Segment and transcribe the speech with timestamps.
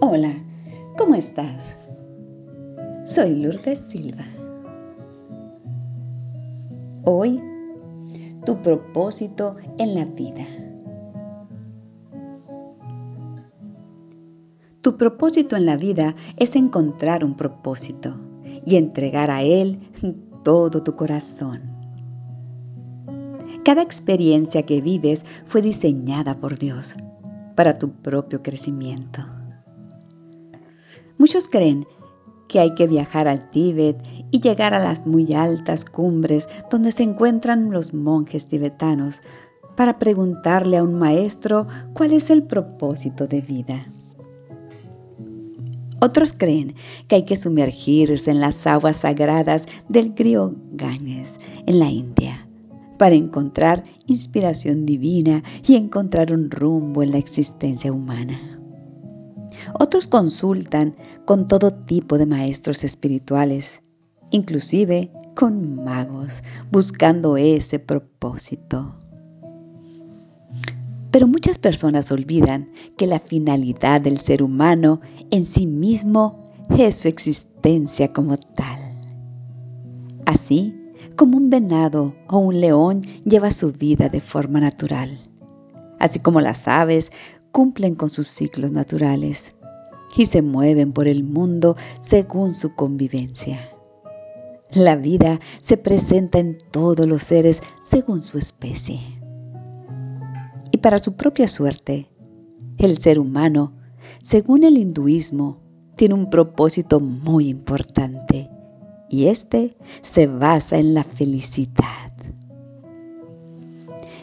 [0.00, 0.32] Hola,
[0.96, 1.76] ¿cómo estás?
[3.04, 4.24] Soy Lourdes Silva.
[7.02, 7.42] Hoy,
[8.46, 10.46] tu propósito en la vida.
[14.82, 18.14] Tu propósito en la vida es encontrar un propósito
[18.64, 19.80] y entregar a él
[20.44, 21.60] todo tu corazón.
[23.64, 26.94] Cada experiencia que vives fue diseñada por Dios
[27.56, 29.37] para tu propio crecimiento.
[31.18, 31.86] Muchos creen
[32.48, 37.02] que hay que viajar al Tíbet y llegar a las muy altas cumbres donde se
[37.02, 39.20] encuentran los monjes tibetanos
[39.76, 43.92] para preguntarle a un maestro cuál es el propósito de vida.
[46.00, 46.74] Otros creen
[47.08, 51.34] que hay que sumergirse en las aguas sagradas del río Ganges
[51.66, 52.48] en la India
[52.98, 58.57] para encontrar inspiración divina y encontrar un rumbo en la existencia humana.
[59.74, 63.82] Otros consultan con todo tipo de maestros espirituales,
[64.30, 68.94] inclusive con magos, buscando ese propósito.
[71.10, 77.08] Pero muchas personas olvidan que la finalidad del ser humano en sí mismo es su
[77.08, 78.78] existencia como tal.
[80.26, 80.74] Así
[81.16, 85.18] como un venado o un león lleva su vida de forma natural,
[85.98, 87.10] así como las aves
[87.52, 89.54] cumplen con sus ciclos naturales
[90.18, 93.70] y se mueven por el mundo según su convivencia.
[94.72, 99.00] La vida se presenta en todos los seres según su especie.
[100.72, 102.10] Y para su propia suerte,
[102.78, 103.72] el ser humano,
[104.22, 105.62] según el hinduismo,
[105.96, 108.50] tiene un propósito muy importante
[109.08, 112.12] y este se basa en la felicidad.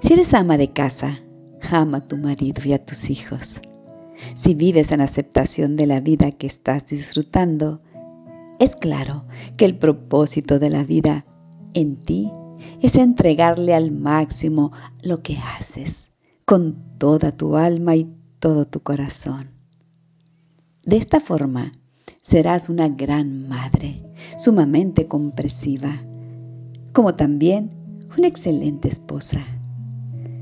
[0.00, 1.18] Si eres ama de casa,
[1.70, 3.60] ama a tu marido y a tus hijos.
[4.34, 7.82] Si vives en aceptación de la vida que estás disfrutando,
[8.58, 9.24] es claro
[9.56, 11.24] que el propósito de la vida
[11.74, 12.30] en ti
[12.80, 14.72] es entregarle al máximo
[15.02, 16.10] lo que haces,
[16.44, 19.50] con toda tu alma y todo tu corazón.
[20.84, 21.72] De esta forma,
[22.20, 24.02] serás una gran madre,
[24.38, 26.02] sumamente comprensiva,
[26.92, 27.70] como también
[28.16, 29.44] una excelente esposa.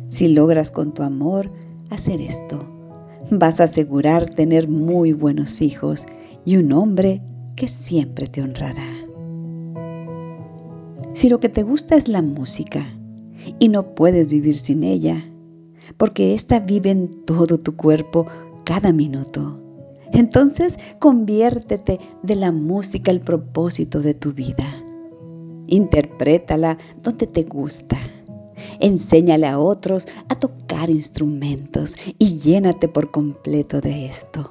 [0.08, 1.52] Si logras con tu amor
[1.90, 2.77] hacer esto,
[3.30, 6.06] vas a asegurar tener muy buenos hijos
[6.44, 7.22] y un hombre
[7.56, 8.86] que siempre te honrará.
[11.14, 12.86] Si lo que te gusta es la música
[13.58, 15.24] y no puedes vivir sin ella,
[15.96, 18.26] porque ésta vive en todo tu cuerpo
[18.64, 19.60] cada minuto,
[20.12, 24.64] entonces conviértete de la música el propósito de tu vida.
[25.66, 27.98] Interprétala donde te gusta
[28.80, 34.50] Enséñale a otros a tocar instrumentos y llénate por completo de esto.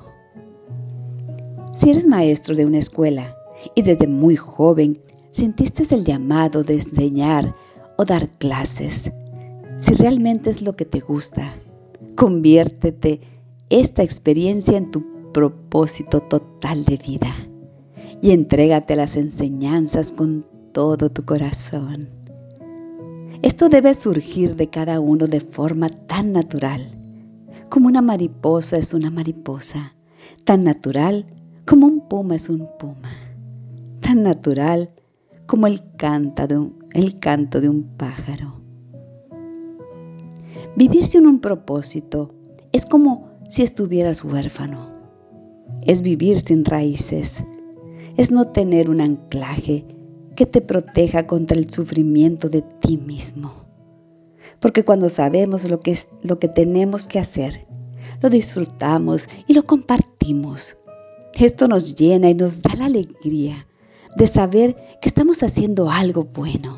[1.75, 3.35] Si eres maestro de una escuela
[3.75, 4.99] y desde muy joven
[5.31, 7.55] sentiste el llamado de enseñar
[7.97, 9.11] o dar clases,
[9.77, 11.53] si realmente es lo que te gusta,
[12.15, 13.19] conviértete
[13.69, 15.03] esta experiencia en tu
[15.33, 17.35] propósito total de vida
[18.21, 22.16] y entrégate las enseñanzas con todo tu corazón.
[23.43, 26.89] Esto debe surgir de cada uno de forma tan natural,
[27.69, 29.93] como una mariposa es una mariposa,
[30.43, 31.25] tan natural
[31.65, 33.11] como un puma es un puma,
[34.01, 34.89] tan natural
[35.45, 38.59] como el, de el canto de un pájaro.
[40.75, 42.33] Vivir sin un propósito
[42.71, 44.89] es como si estuvieras huérfano.
[45.83, 47.37] Es vivir sin raíces.
[48.15, 49.85] Es no tener un anclaje
[50.37, 53.65] que te proteja contra el sufrimiento de ti mismo.
[54.59, 57.65] Porque cuando sabemos lo que es lo que tenemos que hacer,
[58.21, 60.77] lo disfrutamos y lo compartimos.
[61.33, 63.67] Esto nos llena y nos da la alegría
[64.15, 66.77] de saber que estamos haciendo algo bueno,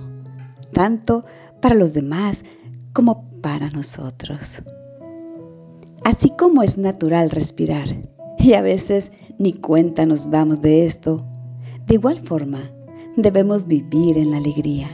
[0.72, 1.26] tanto
[1.61, 2.46] para los demás
[2.94, 4.64] como para nosotros.
[6.06, 7.90] Así como es natural respirar,
[8.38, 11.26] y a veces ni cuenta nos damos de esto,
[11.88, 12.72] de igual forma,
[13.22, 14.90] debemos vivir en la alegría.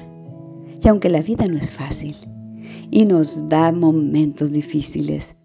[0.84, 2.16] Y aunque la vida no es fácil
[2.92, 5.36] y nos da momentos difíciles,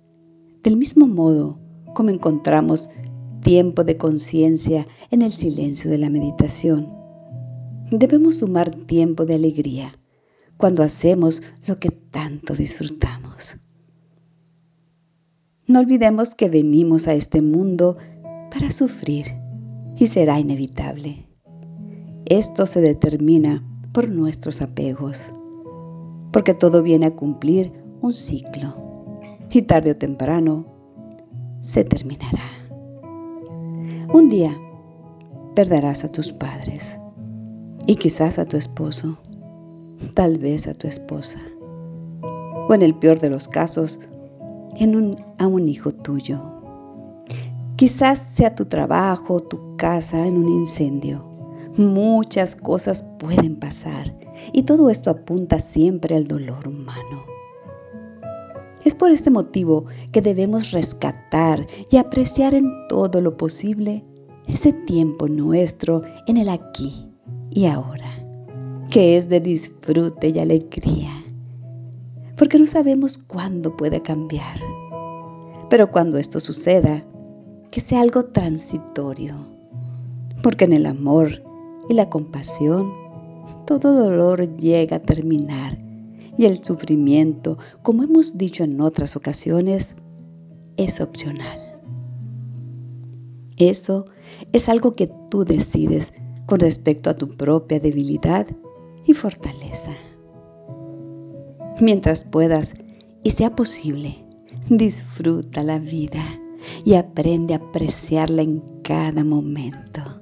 [0.63, 1.59] del mismo modo
[1.95, 2.89] como encontramos
[3.43, 6.89] tiempo de conciencia en el silencio de la meditación,
[7.91, 9.99] debemos sumar tiempo de alegría
[10.57, 13.57] cuando hacemos lo que tanto disfrutamos.
[15.67, 17.97] No olvidemos que venimos a este mundo
[18.53, 19.27] para sufrir
[19.97, 21.30] y será inevitable.
[22.31, 23.61] Esto se determina
[23.93, 25.29] por nuestros apegos,
[26.33, 27.73] porque todo viene a cumplir
[28.03, 28.73] un ciclo
[29.51, 30.65] y tarde o temprano
[31.61, 32.45] se terminará.
[34.15, 34.57] Un día
[35.57, 36.97] perderás a tus padres
[37.89, 39.19] y quizás a tu esposo,
[40.15, 41.41] tal vez a tu esposa,
[42.69, 43.99] o en el peor de los casos,
[45.39, 46.41] a un hijo tuyo.
[47.75, 51.30] Quizás sea tu trabajo, tu casa en un incendio.
[51.81, 54.15] Muchas cosas pueden pasar
[54.53, 57.25] y todo esto apunta siempre al dolor humano.
[58.85, 64.05] Es por este motivo que debemos rescatar y apreciar en todo lo posible
[64.47, 67.09] ese tiempo nuestro en el aquí
[67.49, 68.13] y ahora,
[68.91, 71.25] que es de disfrute y alegría,
[72.37, 74.61] porque no sabemos cuándo puede cambiar.
[75.71, 77.03] Pero cuando esto suceda,
[77.71, 79.35] que sea algo transitorio,
[80.43, 81.50] porque en el amor
[81.91, 82.93] y la compasión
[83.67, 85.77] todo dolor llega a terminar
[86.39, 89.97] y el sufrimiento, como hemos dicho en otras ocasiones,
[90.77, 91.59] es opcional.
[93.57, 94.07] Eso
[94.53, 96.13] es algo que tú decides
[96.47, 98.47] con respecto a tu propia debilidad
[99.05, 99.91] y fortaleza.
[101.81, 102.75] Mientras puedas
[103.25, 104.25] y sea posible,
[104.69, 106.23] disfruta la vida
[106.85, 110.20] y aprende a apreciarla en cada momento.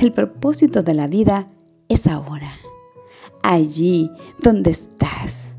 [0.00, 1.50] El propósito de la vida
[1.90, 2.52] es ahora,
[3.42, 4.10] allí
[4.42, 5.52] donde estás.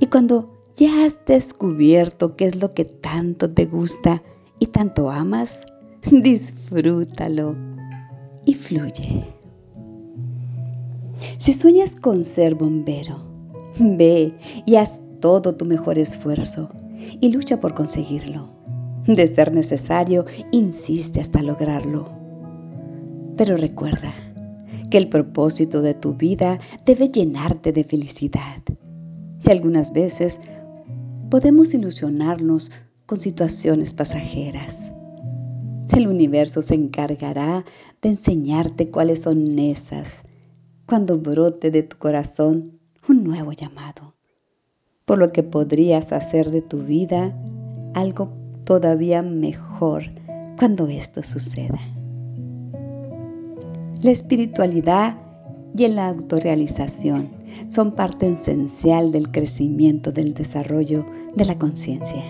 [0.00, 0.46] Y cuando
[0.76, 4.20] ya has descubierto qué es lo que tanto te gusta
[4.58, 5.64] y tanto amas,
[6.10, 7.54] disfrútalo
[8.46, 9.24] y fluye.
[11.38, 13.22] Si sueñas con ser bombero,
[13.78, 14.34] ve
[14.66, 16.68] y haz todo tu mejor esfuerzo
[17.20, 18.48] y lucha por conseguirlo.
[19.06, 22.19] De ser necesario, insiste hasta lograrlo.
[23.40, 24.12] Pero recuerda,
[24.90, 28.62] que el propósito de tu vida debe llenarte de felicidad.
[29.42, 30.40] Y algunas veces
[31.30, 32.70] podemos ilusionarnos
[33.06, 34.92] con situaciones pasajeras.
[35.96, 37.64] El universo se encargará
[38.02, 40.18] de enseñarte cuáles son esas
[40.84, 42.78] cuando brote de tu corazón
[43.08, 44.16] un nuevo llamado,
[45.06, 47.34] por lo que podrías hacer de tu vida
[47.94, 48.34] algo
[48.64, 50.10] todavía mejor
[50.58, 51.80] cuando esto suceda.
[54.02, 55.18] La espiritualidad
[55.76, 57.28] y la autorrealización
[57.68, 61.04] son parte esencial del crecimiento del desarrollo
[61.36, 62.24] de la conciencia.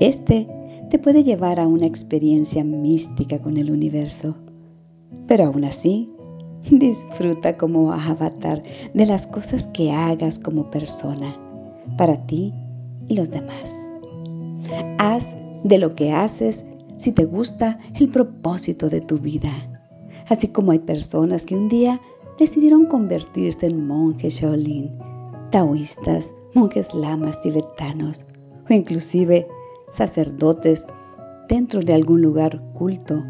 [0.00, 0.48] Este
[0.90, 4.34] te puede llevar a una experiencia mística con el universo,
[5.28, 6.10] pero aún así,
[6.72, 8.60] disfruta como avatar
[8.92, 11.36] de las cosas que hagas como persona,
[11.96, 12.52] para ti
[13.06, 13.70] y los demás.
[14.98, 16.66] Haz de lo que haces
[16.96, 19.75] si te gusta el propósito de tu vida
[20.28, 22.00] así como hay personas que un día
[22.38, 24.90] decidieron convertirse en monjes Shaolin,
[25.50, 28.26] taoístas, monjes lamas tibetanos
[28.68, 29.46] o inclusive
[29.90, 30.86] sacerdotes
[31.48, 33.24] dentro de algún lugar culto.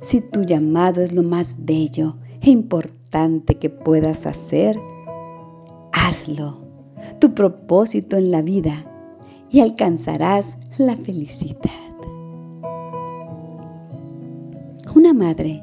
[0.00, 4.78] Si tu llamado es lo más bello e importante que puedas hacer,
[5.92, 6.58] hazlo,
[7.20, 8.84] tu propósito en la vida,
[9.54, 11.70] y alcanzarás la felicidad.
[14.96, 15.62] Una madre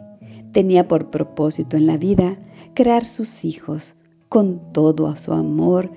[0.52, 2.38] tenía por propósito en la vida
[2.74, 3.96] crear sus hijos
[4.30, 5.92] con todo a su amor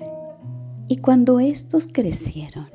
[0.87, 2.67] y cuando estos crecieron,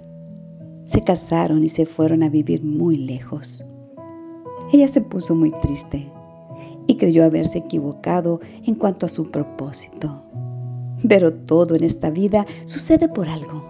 [0.84, 3.64] se casaron y se fueron a vivir muy lejos.
[4.72, 6.10] Ella se puso muy triste
[6.86, 10.24] y creyó haberse equivocado en cuanto a su propósito.
[11.08, 13.64] Pero todo en esta vida sucede por algo.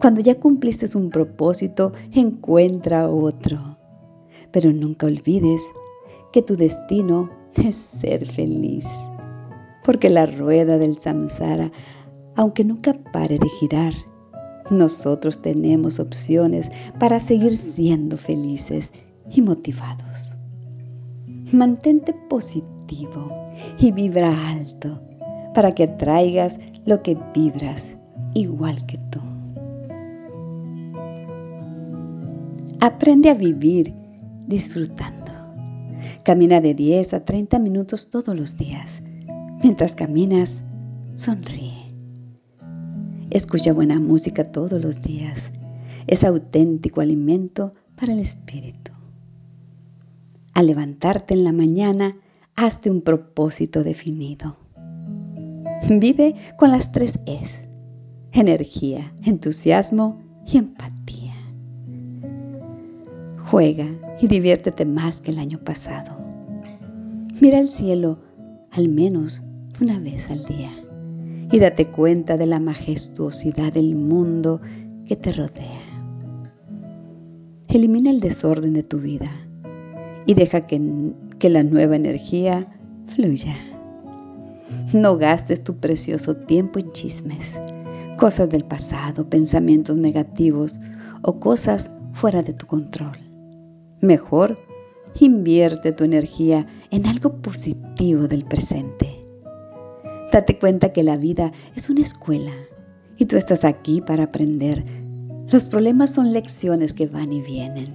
[0.00, 3.76] Cuando ya cumpliste un propósito, encuentra otro.
[4.50, 5.62] Pero nunca olvides
[6.32, 8.86] que tu destino es ser feliz.
[9.84, 11.70] Porque la rueda del samsara,
[12.36, 13.94] aunque nunca pare de girar,
[14.70, 18.92] nosotros tenemos opciones para seguir siendo felices
[19.30, 20.32] y motivados.
[21.52, 23.28] Mantente positivo
[23.78, 25.00] y vibra alto
[25.54, 27.96] para que atraigas lo que vibras
[28.34, 29.20] igual que tú.
[32.80, 33.92] Aprende a vivir
[34.46, 35.17] disfrutando.
[36.28, 39.02] Camina de 10 a 30 minutos todos los días.
[39.62, 40.62] Mientras caminas,
[41.14, 41.94] sonríe.
[43.30, 45.50] Escucha buena música todos los días.
[46.06, 48.92] Es auténtico alimento para el espíritu.
[50.52, 52.18] Al levantarte en la mañana,
[52.56, 54.58] hazte un propósito definido.
[55.88, 57.64] Vive con las tres Es.
[58.32, 61.34] Energía, entusiasmo y empatía.
[63.50, 63.86] Juega
[64.20, 66.17] y diviértete más que el año pasado.
[67.40, 68.18] Mira el cielo
[68.72, 69.44] al menos
[69.80, 70.72] una vez al día
[71.52, 74.60] y date cuenta de la majestuosidad del mundo
[75.06, 75.80] que te rodea.
[77.68, 79.30] Elimina el desorden de tu vida
[80.26, 80.82] y deja que,
[81.38, 82.66] que la nueva energía
[83.06, 83.54] fluya.
[84.92, 87.54] No gastes tu precioso tiempo en chismes,
[88.18, 90.80] cosas del pasado, pensamientos negativos
[91.22, 93.16] o cosas fuera de tu control.
[94.00, 94.58] Mejor,
[95.20, 99.24] invierte tu energía en algo positivo del presente.
[100.32, 102.52] Date cuenta que la vida es una escuela
[103.16, 104.84] y tú estás aquí para aprender.
[105.50, 107.94] Los problemas son lecciones que van y vienen.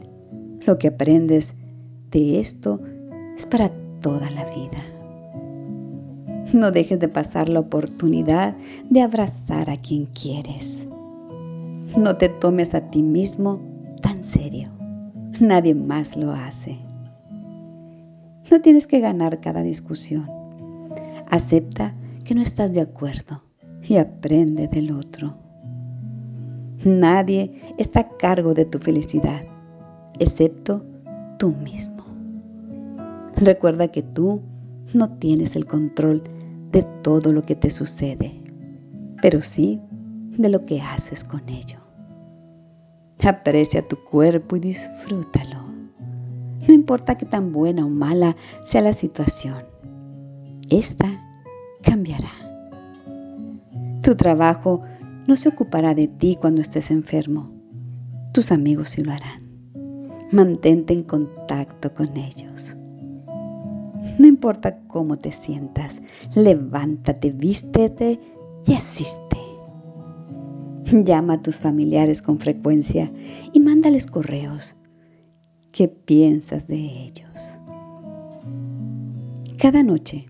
[0.65, 1.53] Lo que aprendes
[2.11, 2.81] de esto
[3.37, 4.81] es para toda la vida.
[6.53, 8.55] No dejes de pasar la oportunidad
[8.89, 10.83] de abrazar a quien quieres.
[11.97, 13.59] No te tomes a ti mismo
[14.01, 14.69] tan serio.
[15.39, 16.77] Nadie más lo hace.
[18.53, 20.29] No tienes que ganar cada discusión.
[21.31, 23.41] Acepta que no estás de acuerdo
[23.81, 25.33] y aprende del otro.
[26.85, 29.41] Nadie está a cargo de tu felicidad,
[30.19, 30.85] excepto
[31.39, 32.05] tú mismo.
[33.37, 34.43] Recuerda que tú
[34.93, 36.21] no tienes el control
[36.71, 38.39] de todo lo que te sucede,
[39.19, 39.81] pero sí
[40.37, 41.79] de lo que haces con ello.
[43.23, 45.62] Aprecia tu cuerpo y disfrútalo.
[46.67, 49.63] No importa qué tan buena o mala sea la situación,
[50.69, 51.21] esta
[51.81, 52.31] cambiará.
[54.01, 54.81] Tu trabajo
[55.27, 57.51] no se ocupará de ti cuando estés enfermo.
[58.33, 59.43] Tus amigos sí lo harán.
[60.31, 62.75] Mantente en contacto con ellos.
[64.17, 66.01] No importa cómo te sientas,
[66.35, 68.19] levántate, vístete
[68.65, 69.37] y asiste.
[70.91, 73.11] Llama a tus familiares con frecuencia
[73.53, 74.75] y mándales correos.
[75.73, 77.57] ¿Qué piensas de ellos?
[79.57, 80.27] Cada noche,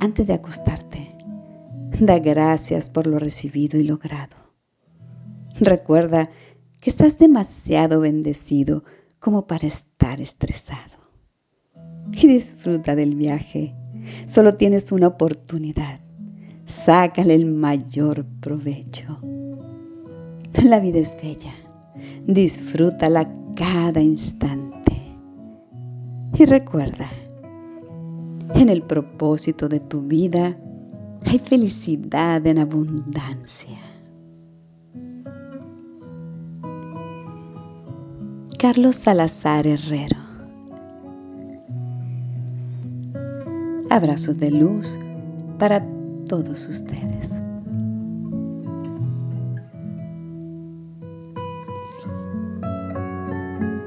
[0.00, 1.10] antes de acostarte,
[2.00, 4.36] da gracias por lo recibido y logrado.
[5.60, 6.30] Recuerda
[6.80, 8.80] que estás demasiado bendecido
[9.18, 11.10] como para estar estresado
[12.12, 13.74] y disfruta del viaje.
[14.26, 16.00] Solo tienes una oportunidad.
[16.64, 19.20] Sácale el mayor provecho.
[20.62, 21.52] La vida es bella.
[22.26, 25.16] Disfrútala cada instante.
[26.36, 27.08] Y recuerda,
[28.54, 30.56] en el propósito de tu vida
[31.26, 33.78] hay felicidad en abundancia.
[38.58, 40.24] Carlos Salazar Herrero
[43.90, 44.98] Abrazos de luz
[45.58, 45.86] para
[46.26, 47.43] todos ustedes.